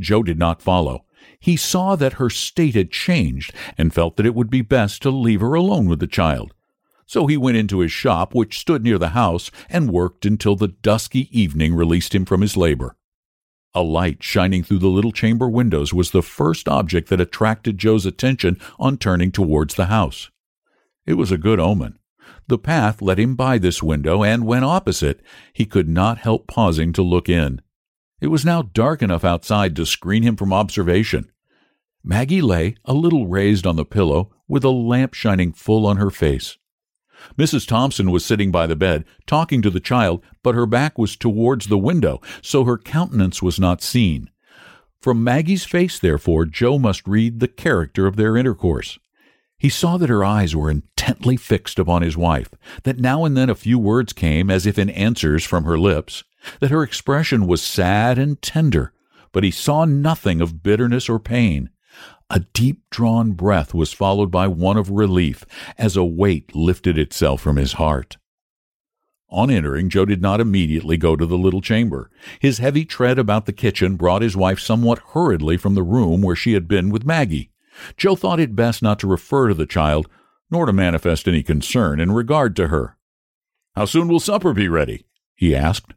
Joe 0.00 0.24
did 0.24 0.38
not 0.38 0.62
follow, 0.62 1.05
he 1.46 1.54
saw 1.54 1.94
that 1.94 2.14
her 2.14 2.28
state 2.28 2.74
had 2.74 2.90
changed 2.90 3.54
and 3.78 3.94
felt 3.94 4.16
that 4.16 4.26
it 4.26 4.34
would 4.34 4.50
be 4.50 4.62
best 4.62 5.00
to 5.00 5.10
leave 5.10 5.40
her 5.40 5.54
alone 5.54 5.86
with 5.86 6.00
the 6.00 6.06
child. 6.08 6.52
So 7.06 7.28
he 7.28 7.36
went 7.36 7.56
into 7.56 7.78
his 7.78 7.92
shop, 7.92 8.34
which 8.34 8.58
stood 8.58 8.82
near 8.82 8.98
the 8.98 9.10
house, 9.10 9.52
and 9.70 9.92
worked 9.92 10.26
until 10.26 10.56
the 10.56 10.66
dusky 10.66 11.28
evening 11.30 11.76
released 11.76 12.16
him 12.16 12.24
from 12.24 12.40
his 12.40 12.56
labor. 12.56 12.96
A 13.74 13.82
light 13.82 14.24
shining 14.24 14.64
through 14.64 14.80
the 14.80 14.88
little 14.88 15.12
chamber 15.12 15.48
windows 15.48 15.94
was 15.94 16.10
the 16.10 16.20
first 16.20 16.66
object 16.66 17.10
that 17.10 17.20
attracted 17.20 17.78
Joe's 17.78 18.06
attention 18.06 18.58
on 18.76 18.98
turning 18.98 19.30
towards 19.30 19.76
the 19.76 19.86
house. 19.86 20.32
It 21.06 21.14
was 21.14 21.30
a 21.30 21.38
good 21.38 21.60
omen. 21.60 22.00
The 22.48 22.58
path 22.58 23.00
led 23.00 23.20
him 23.20 23.36
by 23.36 23.58
this 23.58 23.84
window, 23.84 24.24
and 24.24 24.46
when 24.46 24.64
opposite, 24.64 25.20
he 25.52 25.64
could 25.64 25.88
not 25.88 26.18
help 26.18 26.48
pausing 26.48 26.92
to 26.94 27.02
look 27.02 27.28
in. 27.28 27.60
It 28.20 28.28
was 28.28 28.44
now 28.44 28.62
dark 28.62 29.00
enough 29.00 29.24
outside 29.24 29.76
to 29.76 29.86
screen 29.86 30.24
him 30.24 30.34
from 30.34 30.52
observation. 30.52 31.30
Maggie 32.08 32.40
lay, 32.40 32.76
a 32.84 32.94
little 32.94 33.26
raised 33.26 33.66
on 33.66 33.74
the 33.74 33.84
pillow, 33.84 34.30
with 34.46 34.62
a 34.62 34.70
lamp 34.70 35.12
shining 35.12 35.52
full 35.52 35.84
on 35.84 35.96
her 35.96 36.10
face. 36.10 36.56
Mrs. 37.36 37.66
Thompson 37.66 38.12
was 38.12 38.24
sitting 38.24 38.52
by 38.52 38.68
the 38.68 38.76
bed, 38.76 39.04
talking 39.26 39.60
to 39.60 39.70
the 39.70 39.80
child, 39.80 40.22
but 40.44 40.54
her 40.54 40.66
back 40.66 40.98
was 40.98 41.16
towards 41.16 41.66
the 41.66 41.76
window, 41.76 42.20
so 42.40 42.62
her 42.62 42.78
countenance 42.78 43.42
was 43.42 43.58
not 43.58 43.82
seen. 43.82 44.30
From 45.00 45.24
Maggie's 45.24 45.64
face, 45.64 45.98
therefore, 45.98 46.44
Joe 46.44 46.78
must 46.78 47.08
read 47.08 47.40
the 47.40 47.48
character 47.48 48.06
of 48.06 48.14
their 48.14 48.36
intercourse. 48.36 49.00
He 49.58 49.68
saw 49.68 49.96
that 49.96 50.08
her 50.08 50.24
eyes 50.24 50.54
were 50.54 50.70
intently 50.70 51.36
fixed 51.36 51.76
upon 51.76 52.02
his 52.02 52.16
wife, 52.16 52.50
that 52.84 53.00
now 53.00 53.24
and 53.24 53.36
then 53.36 53.50
a 53.50 53.56
few 53.56 53.80
words 53.80 54.12
came 54.12 54.48
as 54.48 54.64
if 54.64 54.78
in 54.78 54.90
answers 54.90 55.42
from 55.42 55.64
her 55.64 55.76
lips, 55.76 56.22
that 56.60 56.70
her 56.70 56.84
expression 56.84 57.48
was 57.48 57.62
sad 57.62 58.16
and 58.16 58.40
tender, 58.40 58.92
but 59.32 59.42
he 59.42 59.50
saw 59.50 59.84
nothing 59.84 60.40
of 60.40 60.62
bitterness 60.62 61.08
or 61.08 61.18
pain. 61.18 61.70
A 62.28 62.40
deep 62.52 62.82
drawn 62.90 63.32
breath 63.32 63.72
was 63.72 63.92
followed 63.92 64.30
by 64.30 64.48
one 64.48 64.76
of 64.76 64.90
relief 64.90 65.44
as 65.78 65.96
a 65.96 66.04
weight 66.04 66.56
lifted 66.56 66.98
itself 66.98 67.40
from 67.40 67.56
his 67.56 67.74
heart. 67.74 68.16
On 69.28 69.50
entering, 69.50 69.88
Joe 69.88 70.04
did 70.04 70.22
not 70.22 70.40
immediately 70.40 70.96
go 70.96 71.16
to 71.16 71.26
the 71.26 71.38
little 71.38 71.60
chamber. 71.60 72.10
His 72.40 72.58
heavy 72.58 72.84
tread 72.84 73.18
about 73.18 73.46
the 73.46 73.52
kitchen 73.52 73.96
brought 73.96 74.22
his 74.22 74.36
wife 74.36 74.60
somewhat 74.60 75.00
hurriedly 75.14 75.56
from 75.56 75.74
the 75.74 75.82
room 75.82 76.22
where 76.22 76.36
she 76.36 76.52
had 76.52 76.68
been 76.68 76.90
with 76.90 77.04
Maggie. 77.04 77.50
Joe 77.96 78.16
thought 78.16 78.40
it 78.40 78.56
best 78.56 78.82
not 78.82 78.98
to 79.00 79.06
refer 79.06 79.48
to 79.48 79.54
the 79.54 79.66
child, 79.66 80.08
nor 80.50 80.66
to 80.66 80.72
manifest 80.72 81.26
any 81.28 81.42
concern 81.42 82.00
in 82.00 82.12
regard 82.12 82.56
to 82.56 82.68
her. 82.68 82.96
How 83.74 83.84
soon 83.84 84.08
will 84.08 84.20
supper 84.20 84.52
be 84.52 84.68
ready? 84.68 85.04
he 85.34 85.54
asked. 85.54 85.92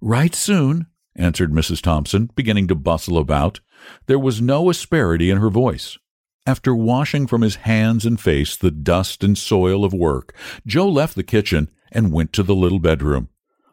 Right 0.00 0.34
soon, 0.34 0.86
answered 1.16 1.52
Mrs. 1.52 1.82
Thompson, 1.82 2.30
beginning 2.34 2.68
to 2.68 2.74
bustle 2.74 3.18
about. 3.18 3.60
There 4.06 4.18
was 4.18 4.40
no 4.40 4.70
asperity 4.70 5.30
in 5.30 5.38
her 5.38 5.50
voice. 5.50 5.98
After 6.46 6.74
washing 6.74 7.26
from 7.26 7.42
his 7.42 7.56
hands 7.56 8.04
and 8.04 8.20
face 8.20 8.56
the 8.56 8.70
dust 8.70 9.22
and 9.22 9.38
soil 9.38 9.84
of 9.84 9.92
work, 9.92 10.34
Joe 10.66 10.88
left 10.88 11.14
the 11.14 11.22
kitchen 11.22 11.70
and 11.92 12.12
went 12.12 12.32
to 12.32 12.42
the 12.42 12.54
little 12.54 12.80
bedroom. 12.80 13.28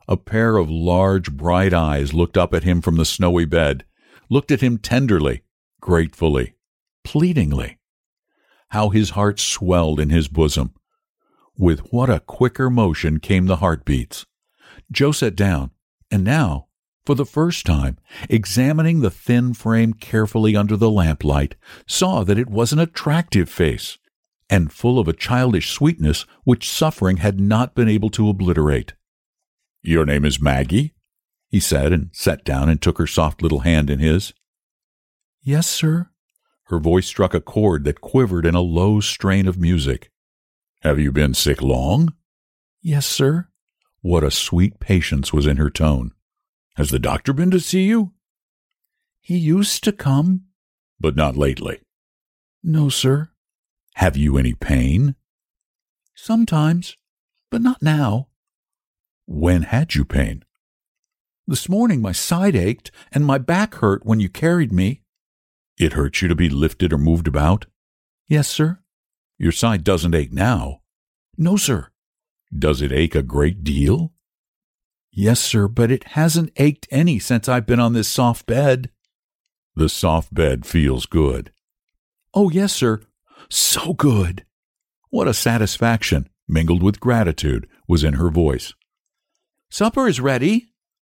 A 0.07 0.17
pair 0.17 0.57
of 0.57 0.69
large, 0.69 1.31
bright 1.31 1.73
eyes 1.73 2.13
looked 2.13 2.37
up 2.37 2.53
at 2.53 2.63
him 2.63 2.81
from 2.81 2.97
the 2.97 3.05
snowy 3.05 3.45
bed, 3.45 3.85
looked 4.29 4.51
at 4.51 4.61
him 4.61 4.77
tenderly, 4.77 5.41
gratefully, 5.81 6.55
pleadingly. 7.03 7.77
How 8.69 8.89
his 8.89 9.11
heart 9.11 9.39
swelled 9.39 9.99
in 9.99 10.09
his 10.09 10.27
bosom. 10.27 10.73
With 11.57 11.91
what 11.91 12.09
a 12.09 12.19
quicker 12.19 12.69
motion 12.69 13.19
came 13.19 13.47
the 13.47 13.57
heartbeats. 13.57 14.25
Joe 14.91 15.11
sat 15.11 15.35
down 15.35 15.71
and 16.11 16.23
now, 16.23 16.68
for 17.09 17.15
the 17.15 17.25
first 17.25 17.65
time, 17.65 17.97
examining 18.29 18.99
the 18.99 19.09
thin 19.09 19.55
frame 19.55 19.93
carefully 19.93 20.55
under 20.55 20.77
the 20.77 20.91
lamplight, 20.91 21.55
saw 21.87 22.23
that 22.23 22.37
it 22.37 22.51
was 22.51 22.71
an 22.71 22.77
attractive 22.77 23.49
face, 23.49 23.97
and 24.47 24.71
full 24.71 24.99
of 24.99 25.07
a 25.07 25.13
childish 25.13 25.71
sweetness 25.71 26.27
which 26.43 26.69
suffering 26.69 27.17
had 27.17 27.39
not 27.39 27.73
been 27.73 27.89
able 27.89 28.11
to 28.11 28.29
obliterate. 28.29 28.93
Your 29.81 30.05
name 30.05 30.23
is 30.23 30.39
Maggie? 30.39 30.93
he 31.47 31.59
said, 31.59 31.91
and 31.91 32.11
sat 32.13 32.45
down 32.45 32.69
and 32.69 32.79
took 32.79 32.99
her 32.99 33.07
soft 33.07 33.41
little 33.41 33.61
hand 33.61 33.89
in 33.89 33.97
his. 33.97 34.31
Yes, 35.41 35.65
sir. 35.65 36.11
Her 36.65 36.77
voice 36.77 37.07
struck 37.07 37.33
a 37.33 37.41
chord 37.41 37.85
that 37.85 38.01
quivered 38.01 38.45
in 38.45 38.53
a 38.53 38.61
low 38.61 38.99
strain 38.99 39.47
of 39.47 39.57
music. 39.57 40.11
Have 40.81 40.99
you 40.99 41.11
been 41.11 41.33
sick 41.33 41.63
long? 41.63 42.13
Yes, 42.83 43.07
sir. 43.07 43.47
What 44.01 44.23
a 44.23 44.29
sweet 44.29 44.79
patience 44.79 45.33
was 45.33 45.47
in 45.47 45.57
her 45.57 45.71
tone. 45.71 46.11
Has 46.79 46.91
the 46.91 46.97
doctor 46.97 47.33
been 47.33 47.51
to 47.51 47.59
see 47.59 47.83
you? 47.83 48.13
He 49.19 49.37
used 49.37 49.83
to 49.83 49.91
come. 49.91 50.45
But 50.97 51.13
not 51.13 51.35
lately. 51.35 51.81
No, 52.63 52.87
sir. 52.87 53.31
Have 53.95 54.15
you 54.15 54.37
any 54.37 54.53
pain? 54.53 55.15
Sometimes, 56.15 56.95
but 57.51 57.61
not 57.61 57.81
now. 57.81 58.29
When 59.25 59.63
had 59.63 59.93
you 59.93 60.05
pain? 60.05 60.45
This 61.45 61.67
morning 61.67 62.01
my 62.01 62.13
side 62.13 62.55
ached 62.55 62.91
and 63.11 63.25
my 63.25 63.39
back 63.39 63.75
hurt 63.75 64.05
when 64.05 64.21
you 64.21 64.29
carried 64.29 64.71
me. 64.71 65.01
It 65.77 65.93
hurts 65.99 66.21
you 66.21 66.29
to 66.29 66.35
be 66.35 66.47
lifted 66.47 66.93
or 66.93 66.97
moved 66.97 67.27
about? 67.27 67.65
Yes, 68.29 68.47
sir. 68.47 68.79
Your 69.37 69.51
side 69.51 69.83
doesn't 69.83 70.15
ache 70.15 70.31
now. 70.31 70.79
No, 71.37 71.57
sir. 71.57 71.89
Does 72.57 72.81
it 72.81 72.93
ache 72.93 73.15
a 73.15 73.21
great 73.21 73.65
deal? 73.65 74.13
Yes, 75.11 75.39
sir, 75.39 75.67
but 75.67 75.91
it 75.91 76.09
hasn't 76.09 76.51
ached 76.57 76.87
any 76.91 77.19
since 77.19 77.49
I've 77.49 77.65
been 77.65 77.79
on 77.79 77.93
this 77.93 78.07
soft 78.07 78.45
bed. 78.45 78.89
The 79.75 79.89
soft 79.89 80.33
bed 80.33 80.65
feels 80.65 81.05
good. 81.05 81.51
Oh, 82.33 82.49
yes, 82.49 82.73
sir. 82.73 83.01
So 83.49 83.93
good. 83.93 84.45
What 85.09 85.27
a 85.27 85.33
satisfaction, 85.33 86.29
mingled 86.47 86.83
with 86.83 86.99
gratitude, 86.99 87.67
was 87.87 88.03
in 88.03 88.13
her 88.13 88.29
voice. 88.29 88.73
Supper 89.71 90.07
is 90.07 90.21
ready, 90.21 90.69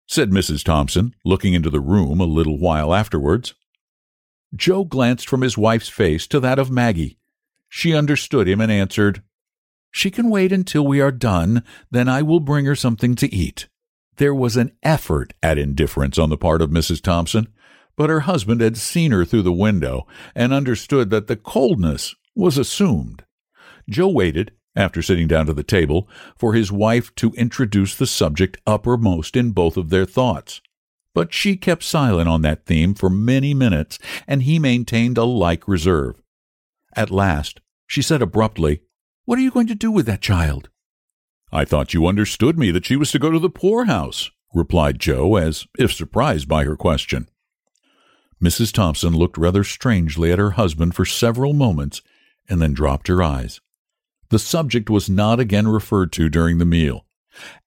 said 0.07 0.31
Mrs. 0.31 0.63
Thompson, 0.63 1.15
looking 1.23 1.53
into 1.53 1.69
the 1.69 1.79
room 1.79 2.19
a 2.19 2.25
little 2.25 2.57
while 2.57 2.93
afterwards. 2.93 3.53
Joe 4.55 4.83
glanced 4.83 5.27
from 5.27 5.41
his 5.41 5.57
wife's 5.57 5.89
face 5.89 6.27
to 6.27 6.39
that 6.41 6.59
of 6.59 6.71
Maggie. 6.71 7.17
She 7.69 7.95
understood 7.95 8.47
him 8.47 8.61
and 8.61 8.71
answered, 8.71 9.23
she 9.95 10.11
can 10.11 10.29
wait 10.29 10.51
until 10.51 10.85
we 10.85 10.99
are 10.99 11.09
done, 11.09 11.63
then 11.89 12.09
I 12.09 12.21
will 12.21 12.41
bring 12.41 12.65
her 12.65 12.75
something 12.75 13.15
to 13.15 13.33
eat. 13.33 13.69
There 14.17 14.33
was 14.33 14.55
an 14.55 14.71
effort 14.81 15.33
at 15.43 15.57
indifference 15.57 16.17
on 16.17 16.29
the 16.29 16.37
part 16.37 16.61
of 16.61 16.69
Mrs. 16.69 17.01
Thompson, 17.01 17.47
but 17.95 18.09
her 18.09 18.21
husband 18.21 18.61
had 18.61 18.77
seen 18.77 19.11
her 19.11 19.25
through 19.25 19.41
the 19.41 19.51
window 19.51 20.07
and 20.33 20.53
understood 20.53 21.09
that 21.09 21.27
the 21.27 21.35
coldness 21.35 22.15
was 22.35 22.57
assumed. 22.57 23.23
Joe 23.89 24.09
waited, 24.09 24.51
after 24.75 25.01
sitting 25.01 25.27
down 25.27 25.45
to 25.45 25.53
the 25.53 25.63
table, 25.63 26.07
for 26.37 26.53
his 26.53 26.71
wife 26.71 27.13
to 27.15 27.31
introduce 27.33 27.95
the 27.95 28.07
subject 28.07 28.57
uppermost 28.65 29.35
in 29.35 29.51
both 29.51 29.77
of 29.77 29.89
their 29.89 30.05
thoughts. 30.05 30.61
But 31.13 31.33
she 31.33 31.55
kept 31.55 31.83
silent 31.83 32.27
on 32.27 32.41
that 32.41 32.65
theme 32.65 32.93
for 32.93 33.09
many 33.09 33.53
minutes, 33.53 33.99
and 34.27 34.43
he 34.43 34.59
maintained 34.59 35.17
a 35.17 35.23
like 35.23 35.67
reserve. 35.67 36.21
At 36.93 37.11
last, 37.11 37.61
she 37.87 38.01
said 38.01 38.21
abruptly, 38.21 38.81
What 39.23 39.39
are 39.39 39.41
you 39.41 39.51
going 39.51 39.67
to 39.67 39.75
do 39.75 39.91
with 39.91 40.05
that 40.07 40.21
child? 40.21 40.69
I 41.51 41.65
thought 41.65 41.93
you 41.93 42.07
understood 42.07 42.57
me 42.57 42.71
that 42.71 42.85
she 42.85 42.95
was 42.95 43.11
to 43.11 43.19
go 43.19 43.31
to 43.31 43.39
the 43.39 43.49
poorhouse, 43.49 44.31
replied 44.53 44.99
Joe, 44.99 45.35
as 45.35 45.67
if 45.77 45.93
surprised 45.93 46.47
by 46.47 46.63
her 46.63 46.75
question. 46.75 47.29
Mrs. 48.43 48.73
Thompson 48.73 49.13
looked 49.15 49.37
rather 49.37 49.63
strangely 49.63 50.31
at 50.31 50.39
her 50.39 50.51
husband 50.51 50.95
for 50.95 51.05
several 51.05 51.53
moments 51.53 52.01
and 52.49 52.61
then 52.61 52.73
dropped 52.73 53.07
her 53.07 53.23
eyes. 53.23 53.61
The 54.29 54.39
subject 54.39 54.89
was 54.89 55.09
not 55.09 55.39
again 55.39 55.67
referred 55.67 56.11
to 56.13 56.29
during 56.29 56.57
the 56.57 56.65
meal. 56.65 57.05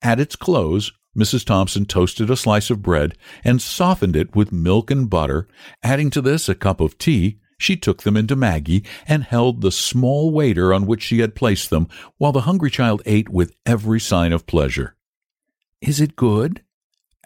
At 0.02 0.20
its 0.20 0.37
close, 0.37 0.92
Mrs. 1.16 1.44
Thompson 1.44 1.85
toasted 1.85 2.30
a 2.30 2.37
slice 2.37 2.70
of 2.70 2.82
bread 2.82 3.16
and 3.42 3.61
softened 3.61 4.16
it 4.16 4.37
with 4.37 4.52
milk 4.52 4.90
and 4.90 5.08
butter. 5.08 5.49
Adding 5.82 6.11
to 6.11 6.20
this 6.20 6.49
a 6.49 6.54
cup 6.54 6.80
of 6.80 6.99
tea, 6.99 7.38
she 7.59 7.77
took 7.77 8.03
them 8.03 8.17
into 8.17 8.37
Maggie 8.37 8.85
and 9.07 9.25
held 9.25 9.61
the 9.61 9.73
small 9.73 10.31
waiter 10.31 10.73
on 10.73 10.87
which 10.87 11.03
she 11.03 11.19
had 11.19 11.35
placed 11.35 11.71
them 11.71 11.88
while 12.17 12.33
the 12.33 12.43
hungry 12.43 12.71
child 12.71 13.03
ate 13.05 13.29
with 13.29 13.55
every 13.67 14.00
sign 14.00 14.33
of 14.33 14.47
pleasure. 14.47 14.95
Is 15.81 16.00
it 16.00 16.17
good? 16.17 16.62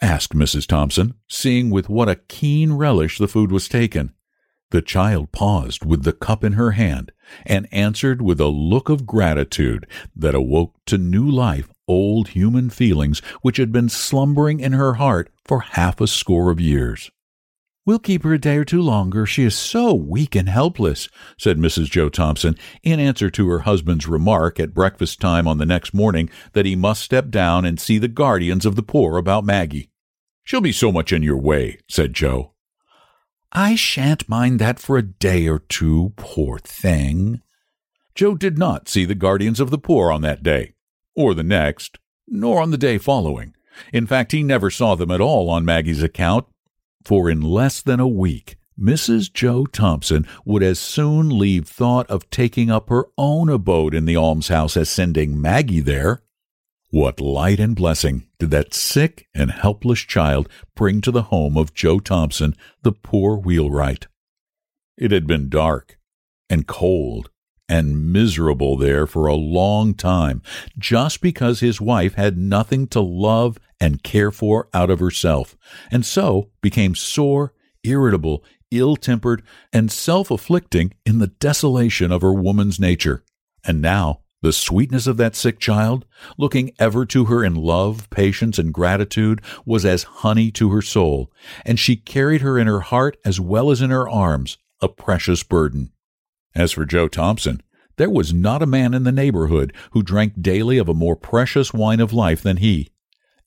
asked 0.01 0.33
Mrs. 0.33 0.67
Thompson, 0.67 1.13
seeing 1.29 1.69
with 1.69 1.87
what 1.87 2.09
a 2.09 2.15
keen 2.15 2.73
relish 2.73 3.17
the 3.17 3.27
food 3.27 3.51
was 3.51 3.69
taken. 3.69 4.11
The 4.71 4.81
child 4.81 5.31
paused 5.31 5.85
with 5.85 6.03
the 6.03 6.13
cup 6.13 6.43
in 6.43 6.53
her 6.53 6.71
hand 6.71 7.11
and 7.45 7.67
answered 7.71 8.21
with 8.21 8.41
a 8.41 8.47
look 8.47 8.89
of 8.89 9.05
gratitude 9.05 9.85
that 10.15 10.33
awoke 10.33 10.73
to 10.87 10.97
new 10.97 11.29
life 11.29 11.69
old 11.87 12.29
human 12.29 12.69
feelings 12.69 13.19
which 13.41 13.57
had 13.57 13.71
been 13.71 13.87
slumbering 13.87 14.59
in 14.59 14.73
her 14.73 14.95
heart 14.95 15.29
for 15.45 15.59
half 15.61 16.01
a 16.01 16.07
score 16.07 16.49
of 16.49 16.59
years. 16.59 17.11
We'll 17.85 17.99
keep 17.99 18.23
her 18.23 18.33
a 18.33 18.39
day 18.39 18.55
or 18.55 18.63
two 18.63 18.81
longer. 18.81 19.25
She 19.25 19.43
is 19.43 19.55
so 19.55 19.93
weak 19.93 20.35
and 20.35 20.47
helpless, 20.47 21.09
said 21.37 21.57
Mrs. 21.57 21.91
Joe 21.91 22.07
Thompson 22.07 22.55
in 22.81 22.99
answer 22.99 23.29
to 23.31 23.49
her 23.49 23.59
husband's 23.59 24.07
remark 24.07 24.57
at 24.57 24.73
breakfast 24.73 25.19
time 25.19 25.49
on 25.49 25.57
the 25.57 25.65
next 25.65 25.93
morning 25.93 26.29
that 26.53 26.65
he 26.65 26.77
must 26.77 27.01
step 27.01 27.29
down 27.29 27.65
and 27.65 27.79
see 27.79 27.97
the 27.97 28.07
guardians 28.07 28.65
of 28.65 28.77
the 28.77 28.83
poor 28.83 29.17
about 29.17 29.43
Maggie. 29.43 29.89
She'll 30.45 30.61
be 30.61 30.71
so 30.71 30.93
much 30.93 31.11
in 31.11 31.23
your 31.23 31.37
way, 31.37 31.79
said 31.89 32.13
Joe. 32.13 32.53
I 33.51 33.75
shan't 33.75 34.29
mind 34.29 34.59
that 34.59 34.79
for 34.79 34.97
a 34.97 35.03
day 35.03 35.47
or 35.47 35.59
two, 35.59 36.13
poor 36.15 36.59
thing. 36.59 37.41
Joe 38.15 38.35
did 38.35 38.57
not 38.57 38.87
see 38.87 39.03
the 39.03 39.13
guardians 39.13 39.59
of 39.59 39.71
the 39.71 39.77
poor 39.77 40.09
on 40.09 40.21
that 40.21 40.41
day, 40.41 40.73
or 41.15 41.33
the 41.33 41.43
next, 41.43 41.99
nor 42.27 42.61
on 42.61 42.71
the 42.71 42.77
day 42.77 42.97
following. 42.97 43.53
In 43.91 44.07
fact, 44.07 44.31
he 44.31 44.41
never 44.41 44.69
saw 44.69 44.95
them 44.95 45.11
at 45.11 45.21
all 45.21 45.49
on 45.49 45.65
Maggie's 45.65 46.03
account, 46.03 46.45
for 47.05 47.29
in 47.29 47.41
less 47.41 47.81
than 47.81 47.99
a 47.99 48.07
week, 48.07 48.55
Mrs. 48.79 49.31
Joe 49.31 49.65
Thompson 49.65 50.25
would 50.45 50.63
as 50.63 50.79
soon 50.79 51.29
leave 51.29 51.67
thought 51.67 52.09
of 52.09 52.29
taking 52.29 52.71
up 52.71 52.89
her 52.89 53.05
own 53.17 53.49
abode 53.49 53.93
in 53.93 54.05
the 54.05 54.17
almshouse 54.17 54.75
as 54.75 54.89
sending 54.89 55.39
Maggie 55.39 55.79
there. 55.79 56.23
What 56.89 57.19
light 57.19 57.59
and 57.59 57.75
blessing 57.75 58.27
did 58.39 58.51
that 58.51 58.73
sick 58.73 59.27
and 59.33 59.51
helpless 59.51 59.99
child 59.99 60.47
bring 60.75 61.01
to 61.01 61.11
the 61.11 61.23
home 61.23 61.57
of 61.57 61.73
Joe 61.73 61.99
Thompson, 61.99 62.55
the 62.81 62.91
poor 62.91 63.37
wheelwright? 63.37 64.07
It 64.97 65.11
had 65.11 65.25
been 65.25 65.49
dark 65.49 65.97
and 66.49 66.67
cold 66.67 67.29
and 67.69 68.11
miserable 68.11 68.77
there 68.77 69.07
for 69.07 69.27
a 69.27 69.35
long 69.35 69.93
time, 69.93 70.41
just 70.77 71.21
because 71.21 71.59
his 71.59 71.79
wife 71.79 72.15
had 72.15 72.37
nothing 72.37 72.87
to 72.87 72.99
love 73.01 73.57
and 73.79 74.03
care 74.03 74.31
for 74.31 74.69
out 74.73 74.89
of 74.89 74.99
herself, 74.99 75.57
and 75.91 76.05
so 76.05 76.49
became 76.61 76.95
sore, 76.95 77.53
irritable, 77.83 78.43
ill 78.71 78.95
tempered, 78.95 79.43
and 79.71 79.91
self 79.91 80.31
afflicting 80.31 80.93
in 81.05 81.19
the 81.19 81.27
desolation 81.27 82.11
of 82.11 82.21
her 82.21 82.33
woman's 82.33 82.79
nature. 82.79 83.23
And 83.65 83.81
now 83.81 84.21
the 84.43 84.51
sweetness 84.51 85.07
of 85.07 85.15
that 85.17 85.37
sick 85.37 85.57
child, 85.57 86.05
looking 86.37 86.73
ever 86.77 87.05
to 87.05 87.25
her 87.25 87.45
in 87.45 87.55
love, 87.55 88.09
patience, 88.09 88.59
and 88.59 88.73
gratitude, 88.73 89.41
was 89.65 89.85
as 89.85 90.03
honey 90.03 90.51
to 90.51 90.69
her 90.71 90.81
soul, 90.81 91.31
and 91.65 91.79
she 91.79 91.95
carried 91.95 92.41
her 92.41 92.59
in 92.59 92.67
her 92.67 92.81
heart 92.81 93.15
as 93.23 93.39
well 93.39 93.71
as 93.71 93.81
in 93.81 93.89
her 93.89 94.07
arms, 94.09 94.57
a 94.81 94.89
precious 94.89 95.43
burden. 95.43 95.92
As 96.55 96.71
for 96.71 96.85
Joe 96.85 97.07
Thompson, 97.07 97.61
there 97.97 98.09
was 98.09 98.33
not 98.33 98.61
a 98.61 98.67
man 98.67 98.93
in 98.93 99.03
the 99.03 99.11
neighborhood 99.11 99.73
who 99.91 100.03
drank 100.03 100.41
daily 100.41 100.77
of 100.77 100.89
a 100.89 100.93
more 100.93 101.15
precious 101.15 101.73
wine 101.73 101.99
of 101.99 102.13
life 102.13 102.41
than 102.41 102.57
he. 102.57 102.89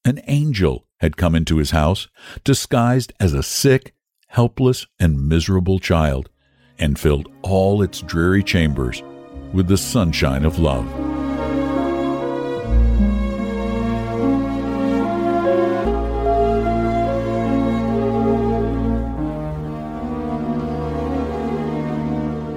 An 0.04 0.20
angel 0.26 0.86
had 0.98 1.16
come 1.16 1.34
into 1.34 1.56
his 1.56 1.72
house, 1.72 2.08
disguised 2.44 3.12
as 3.20 3.32
a 3.32 3.42
sick, 3.42 3.94
helpless, 4.28 4.86
and 4.98 5.28
miserable 5.28 5.78
child, 5.78 6.30
and 6.78 6.98
filled 6.98 7.28
all 7.42 7.82
its 7.82 8.00
dreary 8.00 8.42
chambers 8.42 9.02
with 9.52 9.68
the 9.68 9.78
sunshine 9.78 10.44
of 10.44 10.58
love. 10.58 11.05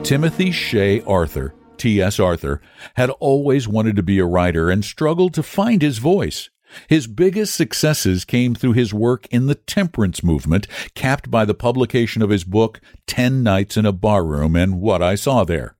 Timothy 0.09 0.49
Shay 0.49 1.01
Arthur, 1.01 1.53
T.S. 1.77 2.19
Arthur, 2.19 2.61
had 2.95 3.11
always 3.19 3.67
wanted 3.67 3.95
to 3.95 4.01
be 4.01 4.17
a 4.17 4.25
writer 4.25 4.71
and 4.71 4.83
struggled 4.83 5.35
to 5.35 5.43
find 5.43 5.83
his 5.83 5.99
voice. 5.99 6.49
His 6.87 7.05
biggest 7.05 7.53
successes 7.53 8.25
came 8.25 8.55
through 8.55 8.73
his 8.73 8.91
work 8.91 9.27
in 9.27 9.45
the 9.45 9.53
temperance 9.53 10.23
movement, 10.23 10.65
capped 10.95 11.29
by 11.29 11.45
the 11.45 11.53
publication 11.53 12.23
of 12.23 12.31
his 12.31 12.43
book, 12.43 12.81
Ten 13.05 13.43
Nights 13.43 13.77
in 13.77 13.85
a 13.85 13.91
Barroom 13.91 14.55
and 14.55 14.81
What 14.81 15.03
I 15.03 15.13
Saw 15.13 15.43
There. 15.43 15.75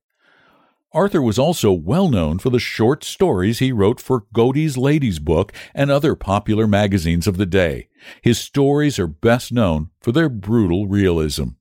Arthur 0.94 1.24
was 1.24 1.39
also 1.39 1.72
well 1.72 2.08
known 2.08 2.38
for 2.38 2.52
the 2.52 2.60
short 2.60 3.04
stories 3.04 3.58
he 3.58 3.72
wrote 3.72 4.00
for 4.00 4.26
Godey's 4.32 4.78
Lady's 4.78 5.18
Book 5.18 5.52
and 5.74 5.89
other 5.89 6.13
popular 6.13 6.68
magazines 6.68 7.26
of 7.26 7.38
the 7.38 7.48
day. 7.48 7.89
His 8.22 8.38
stories 8.38 9.00
are 9.00 9.08
best 9.08 9.52
known 9.52 9.89
for 10.00 10.12
their 10.12 10.30
brutal 10.30 10.86
realism. 10.86 11.54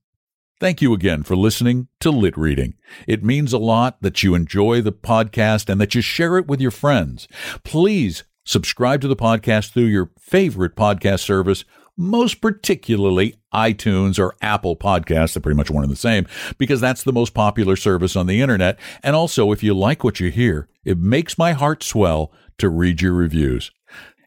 Thank 0.59 0.81
you 0.81 0.93
again 0.93 1.23
for 1.23 1.37
listening 1.37 1.87
to 2.01 2.11
Lit 2.11 2.37
Reading. 2.37 2.73
It 3.07 3.23
means 3.23 3.53
a 3.53 3.57
lot 3.57 4.01
that 4.01 4.23
you 4.23 4.35
enjoy 4.35 4.81
the 4.81 4.91
podcast 4.91 5.69
and 5.69 5.79
that 5.79 5.95
you 5.95 6.01
share 6.01 6.37
it 6.37 6.47
with 6.47 6.59
your 6.59 6.71
friends. 6.71 7.29
Please 7.63 8.25
subscribe 8.43 8.99
to 9.01 9.07
the 9.07 9.15
podcast 9.15 9.71
through 9.71 9.83
your 9.83 10.11
favorite 10.19 10.75
podcast 10.75 11.21
service 11.21 11.63
most 11.99 12.39
particularly 12.39 13.35
iTunes 13.53 14.17
or 14.17 14.33
Apple 14.41 14.77
Podcasts. 14.77 15.33
They're 15.33 15.41
pretty 15.41 15.57
much 15.57 15.69
one 15.69 15.83
and 15.83 15.91
the 15.91 15.97
same 15.97 16.25
because 16.57 16.79
that's 16.79 17.03
the 17.03 17.11
most 17.11 17.33
popular 17.33 17.75
service 17.75 18.15
on 18.15 18.25
the 18.25 18.41
internet. 18.41 18.79
And 19.03 19.17
also, 19.17 19.51
if 19.51 19.61
you 19.61 19.73
like 19.73 20.03
what 20.03 20.21
you 20.21 20.31
hear, 20.31 20.69
it 20.85 20.97
makes 20.97 21.37
my 21.37 21.51
heart 21.51 21.83
swell 21.83 22.31
to 22.57 22.69
read 22.69 23.01
your 23.01 23.13
reviews. 23.13 23.71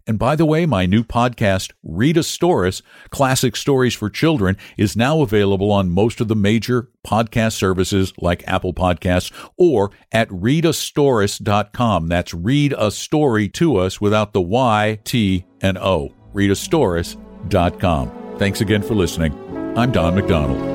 And 0.07 0.19
by 0.19 0.37
the 0.37 0.47
way, 0.47 0.67
my 0.67 0.87
new 0.87 1.05
podcast, 1.05 1.73
Read 1.83 2.17
a 2.17 2.21
Storus, 2.21 2.83
Classic 3.11 3.57
Stories 3.57 3.95
for 3.95 4.11
Children, 4.11 4.57
is 4.77 4.97
now 4.97 5.23
available 5.23 5.71
on 5.71 5.91
most 5.91 6.21
of 6.21 6.29
the 6.29 6.37
major 6.37 6.89
podcast 7.07 7.53
services 7.53 8.13
like 8.19 8.47
Apple 8.47 8.75
Podcasts 8.75 9.33
or 9.57 9.91
at 10.11 10.29
readastorus.com. 10.29 12.09
That's 12.09 12.35
read 12.35 12.75
a 12.77 12.91
story 12.91 13.49
to 13.51 13.77
us 13.77 14.01
without 14.01 14.33
the 14.33 14.43
Y, 14.43 14.99
T, 15.05 15.47
and 15.61 15.79
O. 15.79 16.13
Readastorus.com. 16.35 18.37
Thanks 18.39 18.61
again 18.61 18.83
for 18.83 18.95
listening. 18.95 19.33
I'm 19.77 19.93
Don 19.93 20.15
McDonald. 20.15 20.72